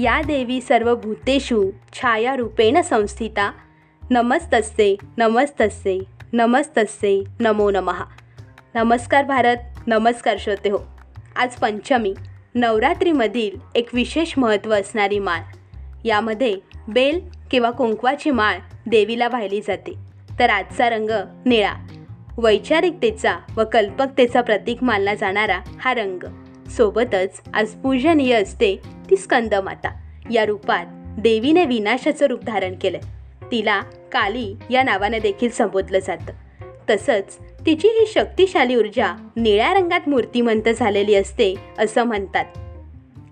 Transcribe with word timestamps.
या 0.00 0.22
देवी 0.22 0.60
सर्व 0.60 0.94
भूतेषु 0.94 1.70
छायारूपेण 1.92 2.80
संस्थिता. 2.80 3.52
नमस्तस्ते 4.10 4.96
नमस्तस्ते 5.18 5.98
नमस्तस्ते 6.32 7.24
नमो 7.40 7.70
नमः. 7.70 8.02
नमस्कार 8.74 9.24
भारत 9.24 9.56
नमस्कार 9.86 10.36
श्रोते 10.38 10.70
हो. 10.70 10.78
आज 11.36 11.56
पंचमी 11.56 12.14
नवरात्रीमधील 12.54 13.58
एक 13.74 13.94
विशेष 13.94 14.34
महत्त्व 14.36 14.74
असणारी 14.74 15.18
माळ. 15.18 15.40
यामध्ये 16.04 16.56
बेल 16.88 17.20
किंवा 17.50 17.70
कुंकवाची 17.70 18.30
माळ 18.30 18.58
देवीला 18.86 19.28
वाहिली 19.28 19.60
जाते. 19.60 19.92
तर 20.38 20.50
आजचा 20.50 20.90
रंग 20.90 21.10
निळा. 21.46 21.74
वैचारिकतेचा 22.38 23.36
व 23.56 23.62
कल्पकतेचा 23.72 24.40
प्रतीक 24.40 24.82
मानला 24.82 25.14
जाणारा 25.14 25.60
हा 25.80 25.94
रंग. 25.94 26.47
सोबतच 26.68 27.40
आज 27.54 27.68
पूजनीय 27.68 28.42
असते 28.42 28.76
ती 29.10 29.16
स्कंदमाता. 29.16 30.00
या 30.30 30.46
रूपात 30.46 30.86
देवीने 31.20 31.64
विनाशाचं 31.64 32.26
रूप 32.26 32.44
धारण 32.44 32.74
केलंय 32.82 33.00
तिला 33.52 33.80
काली 34.12 34.54
या 34.70 34.82
नावाने 34.82 35.18
देखील 35.18 35.50
संबोधलं 35.50 35.98
जातं. 35.98 36.32
तसंच 36.90 37.38
तिची 37.66 37.88
ही 37.88 38.06
शक्तिशाली 38.06 38.76
ऊर्जा 38.76 39.28
निळ्या 39.36 39.74
रंगात 39.74 40.08
मूर्तिमंत 40.08 40.68
झालेली 40.68 41.14
असते 41.14 41.54
असं 41.78 42.04
म्हणतात. 42.04 42.44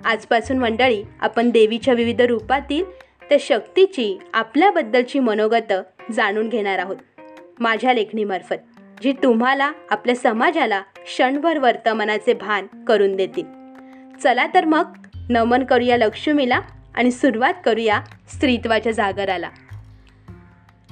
आजपासून 0.05 0.59
मंडळी 0.59 1.03
आपण 1.21 1.51
देवीच्या 1.51 1.95
विविध 1.95 2.21
रूपातील 2.21 2.85
त्या 3.29 3.39
शक्तीची 3.41 4.19
आपल्याबद्दलची 4.35 5.19
मनोगत 5.19 5.73
जाणून 6.13 6.49
घेणार 6.49 6.79
आहोत. 6.79 6.97
माझ्या 7.61 7.93
लेखणीमार्फत 7.93 8.81
जी 9.03 9.13
तुम्हाला 9.13 9.73
आपल्या 9.91 10.15
समाजाला 10.15 10.83
क्षणभर 11.07 11.59
वर्तमानाचे 11.59 12.33
भान 12.33 12.67
करून 12.67 13.17
देतील. 13.17 13.45
चला 14.23 14.47
तर 14.55 14.65
मग 14.65 14.97
नमन 15.29 15.65
करूया 15.65 15.97
लक्ष्मीला 15.97 16.61
आणि 16.95 17.11
सुरुवात 17.11 17.55
करूया 17.65 18.01
स्त्रीत्वाच्या 18.35 18.93
जागराला. 18.93 19.51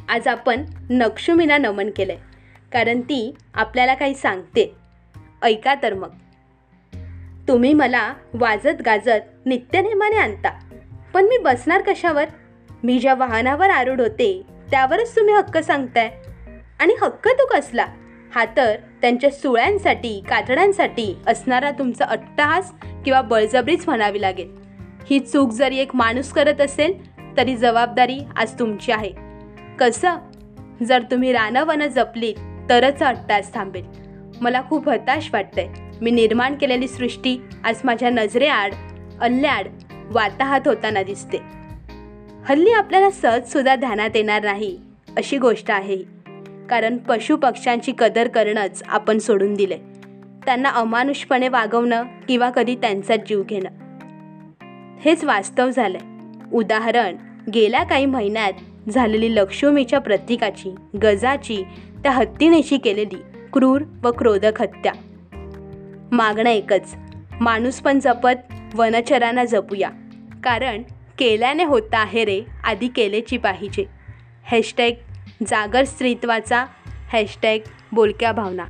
आज 0.09 0.29
आपण 0.29 0.65
लक्ष्मीला 0.91 1.59
नमन 1.59 1.91
केलंय 1.97 2.17
कारण 2.73 3.01
ती 3.01 3.35
आपल्याला 3.55 3.95
काही 3.95 4.15
सांगते. 4.15 4.75
ऐका 5.43 5.75
तर 5.75 5.95
मग. 5.95 6.11
तुम्ही 7.49 7.75
मला 7.75 8.15
वाजत 8.35 8.83
गाजत 8.87 9.47
नित्यनेमाने 9.47 10.17
आणता 10.17 10.59
पण 11.15 11.25
मी 11.25 11.39
बसणार 11.39 11.83
कशावर? 11.87 12.25
मी 12.85 12.99
ज्या 12.99 13.15
वाहनावर 13.15 13.71
आरूढ 13.71 14.01
होते 14.01 14.43
त्यावरच 14.71 15.17
तुम्ही 15.17 15.35
हक्क 15.35 15.59
सांगताय. 15.59 16.17
आणि 16.81 16.95
हक्क 17.03 17.29
तो 17.29 17.47
कसला? 17.47 17.87
हा 18.35 18.45
तर 18.57 18.77
त्यांच्या 19.01 19.31
सुळ्यांसाठी 19.31 20.21
कातड्यांसाठी 20.29 21.17
असणारा 21.27 21.71
तुमचा 21.71 22.05
अट्टहास 22.05 22.73
किंवा 23.05 23.21
बळजबरीच 23.21 23.85
म्हणावी 23.87 24.21
लागेल. 24.21 24.51
ही 25.11 25.21
चूक 25.21 25.51
जरी 25.51 25.77
एक 25.77 25.95
माणूस 25.95 26.33
करत 26.33 26.61
असेल 26.61 27.19
तरी 27.37 27.57
जबाबदारी 27.57 28.19
आज 28.37 28.59
तुमची 28.59 28.93
आहे. 28.93 29.13
कसं? 29.79 30.17
जर 30.83 31.03
तुम्ही 31.03 31.33
रानवनं 31.33 31.87
जपलीत 31.87 32.35
तरच 32.69 33.03
अट्टास 33.03 33.55
थांबेल. 33.55 33.85
मला 34.41 34.63
खूप 34.69 34.89
हताश 34.89 35.31
वाटतंय. 35.33 35.69
मी 36.01 36.11
निर्माण 36.11 36.55
केलेली 36.55 36.89
सृष्टी 36.89 37.39
आज 37.65 37.75
माझ्या 37.85 38.11
नजरेआड 38.11 38.73
अल्ल्याआड 39.21 39.67
वाताहात 40.11 40.61
होताना 40.67 41.03
दिसते. 41.03 41.39
हल्ली 42.49 42.71
आपल्याला 42.71 43.11
सहजसुद्धा 43.11 43.77
ध्यानात 43.77 44.11
येणार 44.15 44.45
नाही 44.45 44.79
अशी 45.17 45.39
गोष्ट 45.39 45.71
आहे 45.71 46.14
कारण 46.71 46.97
पशुपक्ष्यांची 46.97 47.93
कदर 47.99 48.29
करणंच 48.29 48.83
आपण 48.87 49.19
सोडून 49.19 49.55
दिले. 49.55 49.79
त्यांना 50.47 50.69
अमानुषपणे 50.69 51.49
वागवणं 51.49 52.03
किंवा 52.29 52.51
कधी 52.51 52.75
त्यांचा 52.75 53.17
जीव 53.17 53.43
घेणं. 53.43 53.69
हेच 55.01 55.25
वास्तव 55.25 55.71
झालंय. 55.71 56.01
उदाहरण 56.53 57.17
गेल्या 57.55 57.85
काही 57.85 58.07
महिन्यात 58.07 58.53
झालेली 58.91 59.35
लक्ष्मीच्या 59.35 59.99
प्रतीकाची 59.99 60.75
गजाची 61.03 61.65
त्या 62.03 62.13
हत्तीनेशी 62.13 62.79
केलेली 62.79 63.23
क्रूर 63.53 63.83
व 64.03 64.11
क्रोधक 64.11 64.63
हत्या. 64.63 64.93
मागणं 66.13 66.51
एकच 66.51 66.95
माणूस 67.41 67.81
पण 67.81 67.99
जपत 67.99 68.55
वनचरांना 68.75 69.45
जपूया. 69.45 69.91
कारण 70.45 70.83
केल्याने 71.19 71.65
होता 71.65 71.99
आहे 71.99 72.25
रे 72.25 72.43
आधी 72.65 72.89
केलेची 72.89 73.37
पाहिजे. 73.37 73.85
हॅशटॅग 74.51 74.91
जागर 75.43 75.85
स्त्रीत्वाचा 75.85 76.65
हॅशटॅग 77.13 77.59
बोलक्या 77.93 78.33
भावना. 78.33 78.65